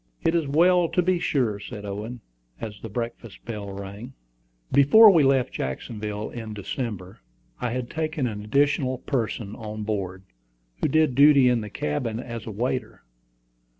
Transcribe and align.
"It 0.23 0.33
is 0.33 0.47
well 0.47 0.89
to 0.89 1.01
be 1.03 1.19
sure," 1.19 1.59
said 1.59 1.85
Owen, 1.85 2.21
as 2.59 2.81
the 2.81 2.89
breakfast 2.89 3.45
bell 3.45 3.69
rang. 3.71 4.13
Before 4.71 5.11
we 5.11 5.21
left 5.21 5.53
Jacksonville 5.53 6.31
in 6.31 6.55
December, 6.55 7.19
I 7.59 7.69
had 7.69 7.87
taken 7.87 8.25
an 8.25 8.43
additional 8.43 8.97
person 8.97 9.55
on 9.55 9.83
board, 9.83 10.23
who 10.81 10.87
did 10.87 11.13
duty 11.13 11.49
in 11.49 11.61
the 11.61 11.69
cabin 11.69 12.19
as 12.19 12.47
a 12.47 12.51
waiter. 12.51 13.03